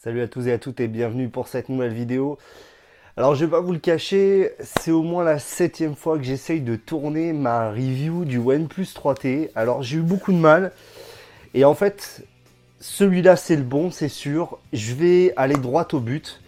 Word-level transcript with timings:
Salut 0.00 0.22
à 0.22 0.28
tous 0.28 0.46
et 0.46 0.52
à 0.52 0.58
toutes 0.58 0.78
et 0.78 0.86
bienvenue 0.86 1.28
pour 1.28 1.48
cette 1.48 1.68
nouvelle 1.68 1.92
vidéo. 1.92 2.38
Alors 3.16 3.34
je 3.34 3.44
vais 3.44 3.50
pas 3.50 3.60
vous 3.60 3.72
le 3.72 3.80
cacher, 3.80 4.52
c'est 4.60 4.92
au 4.92 5.02
moins 5.02 5.24
la 5.24 5.40
septième 5.40 5.96
fois 5.96 6.16
que 6.18 6.22
j'essaye 6.22 6.60
de 6.60 6.76
tourner 6.76 7.32
ma 7.32 7.72
review 7.72 8.24
du 8.24 8.38
OnePlus 8.38 8.84
3T. 8.94 9.50
Alors 9.56 9.82
j'ai 9.82 9.96
eu 9.96 10.02
beaucoup 10.02 10.30
de 10.30 10.36
mal 10.36 10.70
et 11.52 11.64
en 11.64 11.74
fait 11.74 12.24
celui-là 12.78 13.34
c'est 13.34 13.56
le 13.56 13.64
bon, 13.64 13.90
c'est 13.90 14.08
sûr. 14.08 14.58
Je 14.72 14.94
vais 14.94 15.32
aller 15.36 15.56
droit 15.56 15.88
au 15.92 15.98
but 15.98 16.40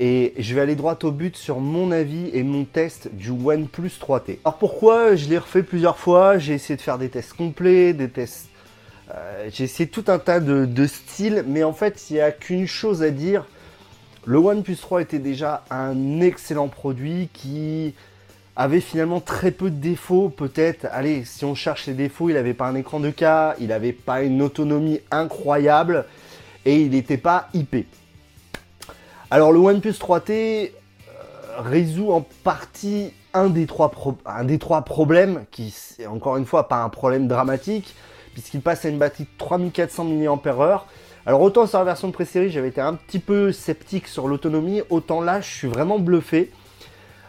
et 0.00 0.32
je 0.38 0.54
vais 0.54 0.62
aller 0.62 0.74
droit 0.74 0.98
au 1.02 1.10
but 1.10 1.36
sur 1.36 1.60
mon 1.60 1.92
avis 1.92 2.30
et 2.32 2.42
mon 2.42 2.64
test 2.64 3.14
du 3.14 3.32
OnePlus 3.32 3.98
3T. 4.00 4.38
Alors 4.46 4.56
pourquoi 4.56 5.14
je 5.14 5.28
l'ai 5.28 5.36
refait 5.36 5.62
plusieurs 5.62 5.98
fois, 5.98 6.38
j'ai 6.38 6.54
essayé 6.54 6.78
de 6.78 6.80
faire 6.80 6.96
des 6.96 7.10
tests 7.10 7.34
complets, 7.34 7.92
des 7.92 8.08
tests 8.08 8.48
euh, 9.12 9.50
j'ai 9.52 9.64
essayé 9.64 9.88
tout 9.88 10.04
un 10.08 10.18
tas 10.18 10.40
de, 10.40 10.86
styles, 10.86 11.44
mais 11.46 11.62
en 11.62 11.72
fait, 11.72 12.06
il 12.10 12.14
n'y 12.14 12.20
a 12.20 12.32
qu'une 12.32 12.66
chose 12.66 13.02
à 13.02 13.10
dire. 13.10 13.46
Le 14.24 14.38
OnePlus 14.38 14.76
3 14.76 15.02
était 15.02 15.18
déjà 15.18 15.64
un 15.70 16.20
excellent 16.20 16.68
produit 16.68 17.28
qui 17.34 17.94
avait 18.56 18.80
finalement 18.80 19.20
très 19.20 19.50
peu 19.50 19.70
de 19.70 19.76
défauts. 19.76 20.30
Peut-être, 20.30 20.86
allez, 20.90 21.24
si 21.24 21.44
on 21.44 21.54
cherche 21.54 21.86
les 21.86 21.92
défauts, 21.92 22.30
il 22.30 22.34
n'avait 22.34 22.54
pas 22.54 22.66
un 22.66 22.74
écran 22.74 23.00
de 23.00 23.10
cas, 23.10 23.54
il 23.60 23.68
n'avait 23.68 23.92
pas 23.92 24.22
une 24.22 24.40
autonomie 24.40 25.00
incroyable 25.10 26.06
et 26.64 26.80
il 26.80 26.90
n'était 26.90 27.18
pas 27.18 27.48
IP. 27.52 27.86
Alors 29.30 29.52
le 29.52 29.58
OnePlus 29.58 29.90
3T 29.90 30.32
euh, 30.32 30.70
résout 31.58 32.12
en 32.12 32.22
partie 32.22 33.12
un 33.34 33.50
des, 33.50 33.66
trois 33.66 33.92
un 34.24 34.44
des 34.44 34.58
trois 34.58 34.82
problèmes, 34.82 35.44
qui 35.50 35.74
encore 36.08 36.36
une 36.36 36.46
fois 36.46 36.68
pas 36.68 36.82
un 36.82 36.88
problème 36.88 37.26
dramatique, 37.26 37.94
puisqu'il 38.34 38.60
passe 38.60 38.84
à 38.84 38.90
une 38.90 38.98
batterie 38.98 39.24
de 39.24 39.38
3400 39.38 40.04
mAh. 40.04 40.84
Alors 41.24 41.40
autant 41.40 41.66
sur 41.66 41.78
la 41.78 41.84
version 41.84 42.08
de 42.08 42.12
pré-série, 42.12 42.50
j'avais 42.50 42.68
été 42.68 42.82
un 42.82 42.94
petit 42.94 43.18
peu 43.18 43.52
sceptique 43.52 44.08
sur 44.08 44.28
l'autonomie, 44.28 44.82
autant 44.90 45.22
là, 45.22 45.40
je 45.40 45.48
suis 45.48 45.68
vraiment 45.68 45.98
bluffé. 45.98 46.52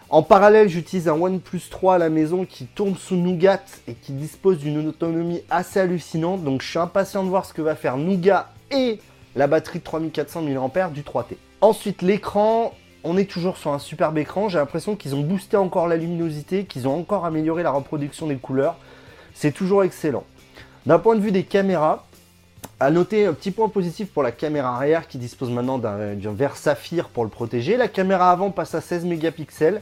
En 0.10 0.22
parallèle, 0.22 0.68
j'utilise 0.68 1.08
un 1.08 1.20
OnePlus 1.20 1.62
3 1.70 1.96
à 1.96 1.98
la 1.98 2.10
maison 2.10 2.46
qui 2.46 2.66
tourne 2.66 2.96
sous 2.96 3.16
Nougat 3.16 3.62
et 3.88 3.94
qui 3.94 4.12
dispose 4.12 4.60
d'une 4.60 4.88
autonomie 4.88 5.42
assez 5.50 5.80
hallucinante. 5.80 6.44
Donc 6.44 6.62
je 6.62 6.70
suis 6.70 6.80
impatient 6.80 7.24
de 7.24 7.30
voir 7.30 7.46
ce 7.46 7.54
que 7.54 7.62
va 7.62 7.76
faire 7.76 7.98
Nougat 7.98 8.52
et 8.72 9.00
la 9.36 9.48
batterie 9.48 9.80
de 9.80 9.84
3400 9.84 10.42
mAh 10.42 10.90
du 10.90 11.02
3T. 11.02 11.38
Ensuite, 11.62 12.02
l'écran, 12.02 12.74
on 13.04 13.18
est 13.18 13.30
toujours 13.30 13.58
sur 13.58 13.72
un 13.72 13.80
superbe 13.80 14.18
écran. 14.18 14.50
J'ai 14.50 14.58
l'impression 14.58 14.96
qu'ils 14.96 15.16
ont 15.16 15.22
boosté 15.22 15.58
encore 15.58 15.88
la 15.88 15.98
luminosité, 15.98 16.66
qu'ils 16.66 16.88
ont 16.88 16.98
encore 16.98 17.26
amélioré 17.26 17.64
la 17.64 17.72
reproduction 17.72 18.28
des 18.28 18.36
couleurs. 18.36 18.78
C'est 19.34 19.52
toujours 19.52 19.84
excellent. 19.84 20.24
D'un 20.86 21.00
point 21.00 21.16
de 21.16 21.22
vue 21.22 21.32
des 21.32 21.44
caméras, 21.44 22.06
à 22.80 22.92
noter 22.92 23.26
un 23.26 23.34
petit 23.34 23.52
point 23.52 23.70
positif 23.70 24.10
pour 24.10 24.22
la 24.22 24.32
caméra 24.32 24.76
arrière 24.76 25.08
qui 25.08 25.18
dispose 25.18 25.50
maintenant 25.50 25.80
d'un 25.80 26.34
verre 26.34 26.58
saphir 26.58 27.10
pour 27.10 27.24
le 27.24 27.30
protéger. 27.30 27.76
La 27.76 27.88
caméra 27.88 28.32
avant 28.32 28.52
passe 28.52 28.76
à 28.76 28.82
16 28.82 29.06
mégapixels. 29.06 29.82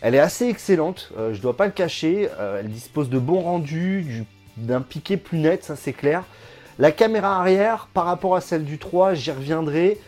Elle 0.00 0.14
est 0.14 0.20
assez 0.20 0.46
excellente, 0.46 1.10
euh, 1.18 1.32
je 1.32 1.38
ne 1.38 1.42
dois 1.42 1.56
pas 1.56 1.66
le 1.66 1.72
cacher. 1.72 2.30
Euh, 2.38 2.60
elle 2.60 2.68
dispose 2.68 3.10
de 3.10 3.18
bons 3.18 3.40
rendus, 3.40 4.24
d'un 4.56 4.80
piqué 4.80 5.16
plus 5.16 5.38
net, 5.38 5.64
ça 5.64 5.76
c'est 5.76 5.92
clair. 5.92 6.24
La 6.78 6.92
caméra 6.92 7.40
arrière, 7.40 7.88
par 7.92 8.04
rapport 8.04 8.36
à 8.36 8.40
celle 8.40 8.64
du 8.64 8.78
3, 8.78 9.14
j'y 9.14 9.32
reviendrai, 9.32 9.98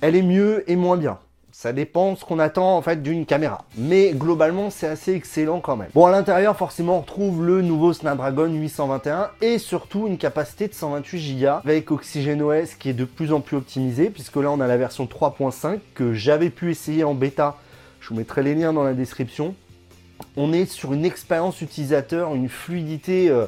elle 0.00 0.14
est 0.14 0.22
mieux 0.22 0.62
et 0.70 0.76
moins 0.76 0.96
bien. 0.96 1.18
Ça 1.58 1.72
dépend 1.72 2.16
ce 2.16 2.24
qu'on 2.26 2.38
attend 2.38 2.76
en 2.76 2.82
fait 2.82 3.02
d'une 3.02 3.24
caméra. 3.24 3.64
Mais 3.78 4.12
globalement, 4.12 4.68
c'est 4.68 4.88
assez 4.88 5.14
excellent 5.14 5.60
quand 5.60 5.74
même. 5.74 5.88
Bon, 5.94 6.04
à 6.04 6.10
l'intérieur, 6.10 6.54
forcément, 6.54 6.98
on 6.98 7.00
retrouve 7.00 7.46
le 7.46 7.62
nouveau 7.62 7.94
Snapdragon 7.94 8.52
821 8.52 9.30
et 9.40 9.56
surtout 9.56 10.06
une 10.06 10.18
capacité 10.18 10.68
de 10.68 10.74
128 10.74 11.40
Go 11.40 11.46
avec 11.64 11.90
OxygenOS 11.90 12.76
qui 12.78 12.90
est 12.90 12.92
de 12.92 13.06
plus 13.06 13.32
en 13.32 13.40
plus 13.40 13.56
optimisé 13.56 14.10
puisque 14.10 14.36
là, 14.36 14.50
on 14.50 14.60
a 14.60 14.66
la 14.66 14.76
version 14.76 15.06
3.5 15.06 15.78
que 15.94 16.12
j'avais 16.12 16.50
pu 16.50 16.70
essayer 16.70 17.04
en 17.04 17.14
bêta. 17.14 17.56
Je 18.00 18.10
vous 18.10 18.16
mettrai 18.16 18.42
les 18.42 18.54
liens 18.54 18.74
dans 18.74 18.84
la 18.84 18.92
description. 18.92 19.54
On 20.36 20.52
est 20.52 20.66
sur 20.66 20.92
une 20.92 21.06
expérience 21.06 21.62
utilisateur, 21.62 22.34
une 22.34 22.50
fluidité 22.50 23.30
euh, 23.30 23.46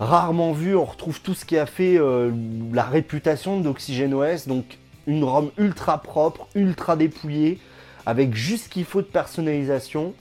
rarement 0.00 0.50
vue. 0.50 0.74
On 0.74 0.84
retrouve 0.84 1.20
tout 1.20 1.34
ce 1.34 1.44
qui 1.44 1.56
a 1.56 1.66
fait 1.66 1.98
euh, 1.98 2.32
la 2.72 2.82
réputation 2.82 3.60
d'OxygenOS. 3.60 4.48
Donc 4.48 4.76
une 5.08 5.24
ROM 5.24 5.50
ultra 5.58 5.98
propre, 5.98 6.46
ultra 6.54 6.94
dépouillée, 6.94 7.58
avec 8.06 8.34
juste 8.34 8.66
ce 8.66 8.68
qu'il 8.68 8.84
faut 8.84 9.00
de 9.00 9.06
personnalisation. 9.06 10.14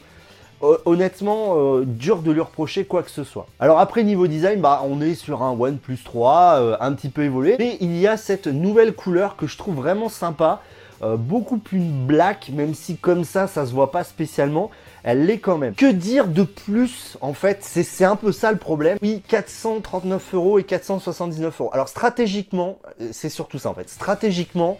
honnêtement, 0.85 1.53
euh, 1.55 1.83
dur 1.85 2.23
de 2.23 2.31
lui 2.31 2.41
reprocher 2.41 2.83
quoi 2.83 3.03
que 3.03 3.11
ce 3.11 3.23
soit. 3.23 3.45
Alors 3.59 3.79
après 3.79 4.03
niveau 4.03 4.25
design, 4.25 4.59
bah 4.59 4.81
on 4.89 5.01
est 5.01 5.13
sur 5.13 5.43
un 5.43 5.51
OnePlus 5.51 5.99
3, 6.03 6.55
euh, 6.59 6.77
un 6.79 6.93
petit 6.93 7.09
peu 7.09 7.23
évolué, 7.23 7.57
mais 7.59 7.77
il 7.79 7.95
y 7.95 8.07
a 8.07 8.17
cette 8.17 8.47
nouvelle 8.47 8.93
couleur 8.93 9.35
que 9.35 9.45
je 9.45 9.55
trouve 9.55 9.75
vraiment 9.75 10.09
sympa, 10.09 10.61
euh, 11.01 11.17
beaucoup 11.17 11.57
plus 11.57 11.79
black, 11.79 12.49
même 12.49 12.73
si 12.73 12.97
comme 12.97 13.23
ça, 13.23 13.47
ça 13.47 13.65
se 13.65 13.71
voit 13.71 13.91
pas 13.91 14.03
spécialement 14.03 14.71
elle 15.07 15.25
l'est 15.25 15.39
quand 15.39 15.57
même. 15.57 15.73
Que 15.73 15.89
dire 15.89 16.27
de 16.27 16.43
plus 16.43 17.17
en 17.21 17.33
fait? 17.33 17.59
C'est 17.61 18.03
un 18.03 18.17
peu 18.17 18.33
ça 18.33 18.51
le 18.51 18.57
problème. 18.57 18.97
Oui, 19.01 19.23
439 19.25 20.33
euros 20.33 20.59
et 20.59 20.65
479 20.65 21.61
euros. 21.61 21.69
Alors 21.71 21.87
stratégiquement, 21.87 22.77
euh, 22.99 23.07
c'est 23.13 23.29
surtout 23.29 23.57
ça 23.57 23.69
en 23.69 23.73
fait. 23.73 23.89
Stratégiquement, 23.89 24.77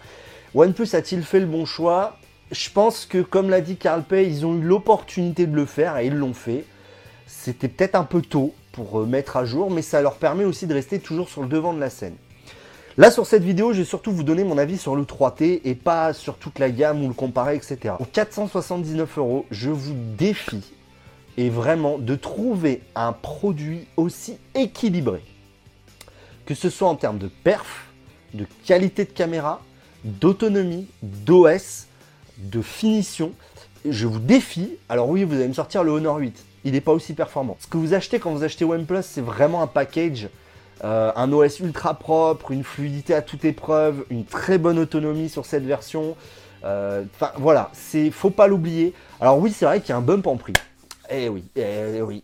OnePlus 0.54 0.88
a-t-il 0.92 1.22
fait 1.22 1.40
le 1.40 1.46
bon 1.46 1.64
choix? 1.64 2.18
Je 2.50 2.68
pense 2.68 3.06
que 3.06 3.22
comme 3.22 3.48
l'a 3.48 3.62
dit 3.62 3.76
Carl 3.76 4.02
Pay, 4.02 4.28
ils 4.28 4.44
ont 4.44 4.54
eu 4.54 4.60
l'opportunité 4.60 5.46
de 5.46 5.56
le 5.56 5.64
faire 5.64 5.96
et 5.96 6.08
ils 6.08 6.14
l'ont 6.14 6.34
fait. 6.34 6.66
C'était 7.26 7.68
peut-être 7.68 7.94
un 7.94 8.04
peu 8.04 8.20
tôt 8.20 8.52
pour 8.72 9.00
euh, 9.00 9.06
mettre 9.06 9.38
à 9.38 9.46
jour, 9.46 9.70
mais 9.70 9.80
ça 9.80 10.02
leur 10.02 10.16
permet 10.16 10.44
aussi 10.44 10.66
de 10.66 10.74
rester 10.74 10.98
toujours 10.98 11.30
sur 11.30 11.40
le 11.40 11.48
devant 11.48 11.72
de 11.72 11.80
la 11.80 11.88
scène. 11.88 12.16
Là, 12.98 13.12
sur 13.12 13.26
cette 13.26 13.44
vidéo, 13.44 13.72
je 13.72 13.78
vais 13.78 13.84
surtout 13.84 14.10
vous 14.10 14.24
donner 14.24 14.42
mon 14.42 14.58
avis 14.58 14.76
sur 14.76 14.96
le 14.96 15.04
3T 15.04 15.60
et 15.62 15.76
pas 15.76 16.12
sur 16.12 16.36
toute 16.36 16.58
la 16.58 16.68
gamme 16.68 17.04
ou 17.04 17.06
le 17.06 17.14
comparer, 17.14 17.54
etc. 17.54 17.94
Pour 17.96 18.10
479 18.10 19.18
euros, 19.18 19.46
je 19.52 19.70
vous 19.70 19.94
défie 19.94 20.72
et 21.36 21.48
vraiment 21.48 21.98
de 21.98 22.16
trouver 22.16 22.82
un 22.96 23.12
produit 23.12 23.86
aussi 23.96 24.38
équilibré. 24.56 25.22
Que 26.44 26.56
ce 26.56 26.70
soit 26.70 26.88
en 26.88 26.96
termes 26.96 27.18
de 27.18 27.28
perf, 27.28 27.86
de 28.34 28.46
qualité 28.64 29.04
de 29.04 29.10
caméra, 29.10 29.62
d'autonomie, 30.02 30.88
d'OS, 31.04 31.86
de 32.38 32.60
finition. 32.62 33.30
Je 33.88 34.08
vous 34.08 34.18
défie. 34.18 34.72
Alors 34.88 35.08
oui, 35.08 35.22
vous 35.22 35.36
allez 35.36 35.46
me 35.46 35.52
sortir 35.52 35.84
le 35.84 35.92
Honor 35.92 36.16
8. 36.16 36.36
Il 36.64 36.72
n'est 36.72 36.80
pas 36.80 36.92
aussi 36.92 37.12
performant. 37.12 37.56
Ce 37.60 37.68
que 37.68 37.76
vous 37.76 37.94
achetez 37.94 38.18
quand 38.18 38.32
vous 38.32 38.42
achetez 38.42 38.64
OnePlus, 38.64 39.04
c'est 39.04 39.20
vraiment 39.20 39.62
un 39.62 39.68
package 39.68 40.28
euh, 40.84 41.10
un 41.16 41.32
OS 41.32 41.60
ultra 41.60 41.94
propre, 41.94 42.52
une 42.52 42.64
fluidité 42.64 43.14
à 43.14 43.22
toute 43.22 43.44
épreuve, 43.44 44.04
une 44.10 44.24
très 44.24 44.58
bonne 44.58 44.78
autonomie 44.78 45.28
sur 45.28 45.44
cette 45.46 45.64
version. 45.64 46.16
Euh, 46.64 47.04
enfin 47.14 47.32
voilà, 47.36 47.70
c'est 47.72 48.10
faut 48.10 48.30
pas 48.30 48.46
l'oublier. 48.46 48.94
Alors 49.20 49.38
oui, 49.38 49.52
c'est 49.52 49.64
vrai 49.64 49.80
qu'il 49.80 49.90
y 49.90 49.92
a 49.92 49.96
un 49.96 50.02
bump 50.02 50.26
en 50.26 50.36
prix. 50.36 50.54
Eh 51.10 51.28
oui, 51.28 51.44
eh 51.56 52.02
oui. 52.02 52.22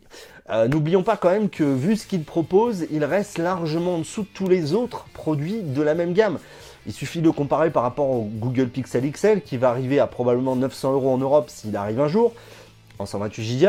Euh, 0.51 0.69
n'oublions 0.69 1.03
pas 1.03 1.17
quand 1.17 1.31
même 1.31 1.49
que 1.49 1.65
vu 1.65 1.97
ce 1.97 2.07
qu'il 2.07 2.23
propose, 2.23 2.87
il 2.91 3.03
reste 3.05 3.39
largement 3.39 3.95
en 3.95 3.99
dessous 3.99 4.23
de 4.23 4.29
tous 4.35 4.47
les 4.47 4.75
autres 4.75 5.07
produits 5.15 5.63
de 5.63 5.83
la 5.83 5.95
même 5.95 6.13
gamme. 6.13 6.39
Il 6.87 6.93
suffit 6.93 7.23
de 7.23 7.31
comparer 7.31 7.71
par 7.71 7.83
rapport 7.83 8.11
au 8.11 8.29
Google 8.31 8.69
Pixel 8.69 9.11
XL 9.11 9.41
qui 9.41 9.57
va 9.57 9.71
arriver 9.71 10.01
à 10.01 10.07
probablement 10.07 10.55
900 10.55 10.93
euros 10.93 11.11
en 11.11 11.19
Europe 11.19 11.49
s'il 11.49 11.75
arrive 11.77 11.99
un 11.99 12.09
jour, 12.09 12.35
en 12.99 13.07
128 13.07 13.59
Go. 13.65 13.69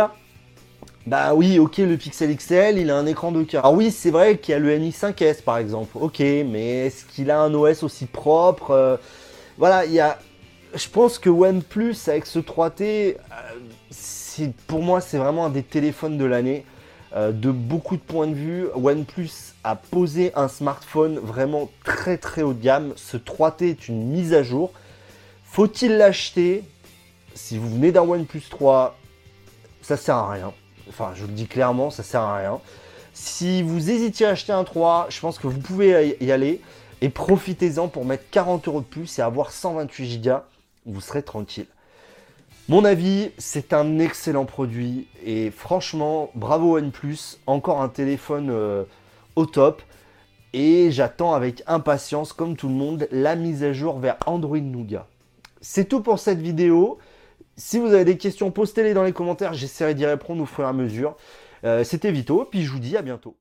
Bah 1.06 1.36
oui, 1.36 1.60
ok, 1.60 1.78
le 1.78 1.98
Pixel 1.98 2.36
XL, 2.36 2.80
il 2.80 2.90
a 2.90 2.98
un 2.98 3.06
écran 3.06 3.32
de 3.32 3.44
k 3.44 3.56
Alors 3.56 3.74
oui, 3.74 3.92
c'est 3.92 4.10
vrai 4.10 4.40
qu'il 4.40 4.54
y 4.54 4.56
a 4.56 4.60
le 4.60 4.76
Mi 4.80 4.90
5S 4.90 5.44
par 5.44 5.60
exemple, 5.60 5.96
ok, 6.00 6.20
mais 6.20 6.88
est-ce 6.88 7.06
qu'il 7.06 7.30
a 7.30 7.40
un 7.42 7.54
OS 7.54 7.84
aussi 7.84 8.08
propre 8.08 8.72
euh, 8.72 8.98
Voilà, 9.60 9.86
il 9.86 9.92
y 9.94 10.00
a... 10.00 10.18
Je 10.74 10.90
pense 10.90 11.20
que 11.20 11.30
OnePlus 11.30 11.96
avec 12.08 12.26
ce 12.26 12.40
3T, 12.40 12.82
euh, 12.82 14.48
pour 14.66 14.82
moi 14.82 15.00
c'est 15.00 15.20
vraiment 15.20 15.46
un 15.46 15.52
des 15.52 15.62
téléphones 15.62 16.18
de 16.18 16.26
l'année. 16.26 16.66
Euh, 17.16 17.32
de 17.32 17.52
beaucoup 17.52 17.98
de 17.98 18.02
points 18.02 18.28
de 18.28 18.34
vue, 18.34 18.68
OnePlus 18.74 19.30
a 19.64 19.76
posé 19.76 20.32
un 20.36 20.48
smartphone 20.48 21.20
vraiment 21.20 21.70
très 21.84 22.18
très 22.18 22.42
haut 22.42 22.54
de 22.54 22.64
gamme. 22.64 22.94
Ce 22.96 23.16
3T 23.16 23.70
est 23.70 23.88
une 23.88 24.08
mise 24.08 24.34
à 24.34 24.42
jour. 24.42 24.74
Faut-il 25.44 25.98
l'acheter? 25.98 26.64
Si 27.36 27.60
vous 27.60 27.70
venez 27.70 27.92
d'un 27.92 28.02
OnePlus 28.02 28.44
3, 28.50 28.98
ça 29.84 29.98
sert 29.98 30.16
à 30.16 30.32
rien. 30.32 30.52
Enfin, 30.90 31.12
je 31.16 31.26
le 31.26 31.32
dis 31.32 31.48
clairement, 31.48 31.90
ça 31.90 32.04
sert 32.04 32.22
à 32.22 32.38
rien. 32.38 32.60
Si 33.14 33.62
vous 33.62 33.90
hésitiez 33.90 34.26
à 34.26 34.32
acheter 34.32 34.52
un 34.52 34.64
3, 34.64 35.08
je 35.10 35.20
pense 35.20 35.40
que 35.40 35.48
vous 35.48 35.60
pouvez 35.60 36.18
y 36.20 36.32
aller 36.32 36.62
et 37.02 37.10
profitez-en 37.10 37.88
pour 37.88 38.06
mettre 38.06 38.24
40 38.32 38.68
euros 38.68 38.82
de 38.82 38.86
plus 38.86 39.20
et 39.20 39.22
avoir 39.22 39.52
128 39.52 40.22
Go. 40.22 40.36
Vous 40.86 41.02
serez 41.02 41.24
tranquille. 41.24 41.68
Mon 42.68 42.84
avis, 42.84 43.30
c'est 43.38 43.74
un 43.74 44.00
excellent 44.00 44.46
produit 44.46 45.08
et 45.24 45.52
franchement, 45.52 46.32
bravo 46.34 46.78
OnePlus, 46.78 47.38
encore 47.46 47.82
un 47.82 47.90
téléphone 47.90 48.50
euh, 48.50 48.84
au 49.36 49.46
top. 49.46 49.82
Et 50.54 50.90
j'attends 50.90 51.34
avec 51.34 51.62
impatience, 51.68 52.34
comme 52.34 52.56
tout 52.56 52.70
le 52.70 52.74
monde, 52.74 53.08
la 53.12 53.36
mise 53.36 53.64
à 53.64 53.72
jour 53.74 54.00
vers 54.00 54.18
Android 54.26 54.58
Nougat. 54.58 55.06
C'est 55.62 55.86
tout 55.86 56.02
pour 56.02 56.18
cette 56.18 56.40
vidéo. 56.40 56.98
Si 57.58 57.80
vous 57.80 57.94
avez 57.94 58.04
des 58.04 58.18
questions, 58.18 58.52
postez-les 58.52 58.94
dans 58.94 59.04
les 59.04 59.14
commentaires, 59.14 59.54
j'essaierai 59.54 59.96
d'y 59.96 60.06
répondre 60.06 60.44
au 60.44 60.46
fur 60.46 60.66
et 60.66 60.68
à 60.68 60.74
mesure. 60.74 61.16
Euh, 61.64 61.84
c'était 61.84 62.12
Vito, 62.12 62.46
puis 62.46 62.64
je 62.64 62.72
vous 62.72 62.80
dis 62.80 62.98
à 62.98 63.02
bientôt. 63.02 63.38